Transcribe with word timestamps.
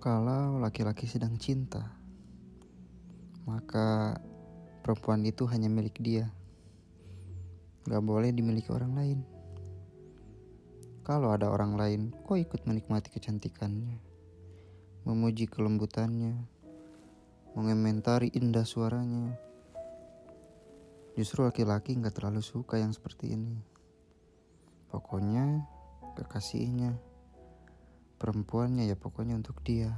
Kalau 0.00 0.56
laki-laki 0.56 1.04
sedang 1.04 1.36
cinta, 1.36 1.84
maka 3.44 4.16
perempuan 4.80 5.20
itu 5.28 5.44
hanya 5.44 5.68
milik 5.68 6.00
dia. 6.00 6.32
Gak 7.84 8.00
boleh 8.00 8.32
dimiliki 8.32 8.72
orang 8.72 8.96
lain. 8.96 9.20
Kalau 11.04 11.36
ada 11.36 11.52
orang 11.52 11.76
lain, 11.76 12.16
kok 12.24 12.40
ikut 12.40 12.64
menikmati 12.64 13.12
kecantikannya, 13.12 14.00
memuji 15.04 15.44
kelembutannya, 15.44 16.48
mengomentari 17.52 18.32
indah 18.32 18.64
suaranya. 18.64 19.36
Justru 21.12 21.44
laki-laki 21.44 22.00
gak 22.00 22.16
terlalu 22.16 22.40
suka 22.40 22.80
yang 22.80 22.96
seperti 22.96 23.36
ini. 23.36 23.60
Pokoknya 24.88 25.60
kekasihnya 26.16 27.09
perempuannya 28.20 28.84
ya 28.84 29.00
pokoknya 29.00 29.40
untuk 29.40 29.56
dia. 29.64 29.88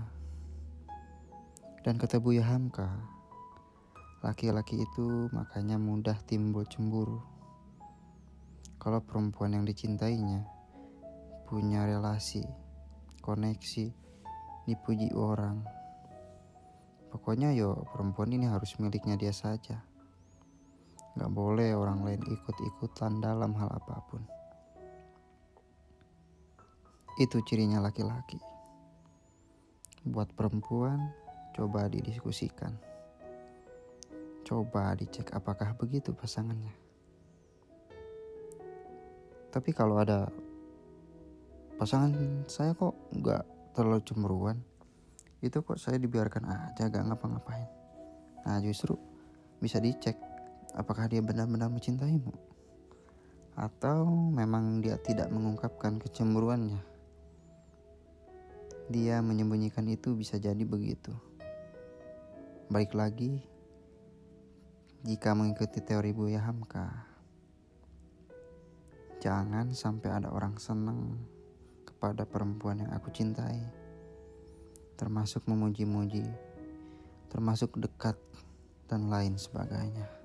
Dan 1.82 1.98
kata 1.98 2.22
Buya 2.22 2.46
Hamka, 2.46 2.86
laki-laki 4.22 4.78
itu 4.78 5.26
makanya 5.34 5.74
mudah 5.82 6.14
timbul 6.30 6.62
cemburu. 6.70 7.18
Kalau 8.78 9.02
perempuan 9.02 9.58
yang 9.58 9.66
dicintainya 9.66 10.46
punya 11.50 11.82
relasi, 11.82 12.46
koneksi, 13.18 13.90
dipuji 14.70 15.10
orang. 15.18 15.66
Pokoknya 17.10 17.50
yo 17.50 17.82
perempuan 17.90 18.30
ini 18.30 18.46
harus 18.46 18.78
miliknya 18.78 19.18
dia 19.18 19.34
saja. 19.34 19.82
Gak 21.18 21.32
boleh 21.34 21.74
orang 21.74 22.06
lain 22.06 22.22
ikut-ikutan 22.22 23.18
dalam 23.18 23.52
hal 23.58 23.68
apa 23.68 23.98
pun. 24.06 24.22
Itu 27.22 27.38
cirinya 27.46 27.78
laki-laki. 27.78 28.42
Buat 30.02 30.34
perempuan, 30.34 31.14
coba 31.54 31.86
didiskusikan. 31.86 32.74
Coba 34.42 34.90
dicek 34.98 35.30
apakah 35.30 35.70
begitu 35.78 36.10
pasangannya. 36.10 36.74
Tapi 39.54 39.70
kalau 39.70 40.02
ada 40.02 40.34
pasangan 41.78 42.42
saya 42.50 42.74
kok 42.74 42.98
nggak 43.14 43.46
terlalu 43.78 44.02
cemburuan, 44.02 44.58
itu 45.46 45.62
kok 45.62 45.78
saya 45.78 46.02
dibiarkan 46.02 46.42
aja 46.42 46.90
gak 46.90 47.06
ngapa-ngapain. 47.06 47.70
Nah 48.42 48.58
justru 48.66 48.98
bisa 49.62 49.78
dicek 49.78 50.18
apakah 50.74 51.06
dia 51.06 51.22
benar-benar 51.22 51.70
mencintaimu 51.70 52.34
atau 53.54 54.10
memang 54.10 54.82
dia 54.82 54.98
tidak 54.98 55.30
mengungkapkan 55.30 56.02
kecemburuannya 56.02 56.91
dia 58.90 59.22
menyembunyikan 59.22 59.86
itu 59.86 60.16
bisa 60.16 60.40
jadi 60.40 60.62
begitu. 60.64 61.14
Balik 62.72 62.96
lagi, 62.96 63.42
jika 65.04 65.34
mengikuti 65.34 65.82
teori 65.82 66.14
Buya 66.14 66.40
Hamka, 66.46 66.88
jangan 69.18 69.74
sampai 69.74 70.08
ada 70.14 70.30
orang 70.30 70.56
senang 70.58 71.18
kepada 71.82 72.26
perempuan 72.26 72.82
yang 72.82 72.90
aku 72.94 73.10
cintai, 73.14 73.60
termasuk 74.94 75.46
memuji-muji, 75.46 76.26
termasuk 77.30 77.78
dekat, 77.78 78.18
dan 78.90 79.08
lain 79.08 79.40
sebagainya. 79.40 80.21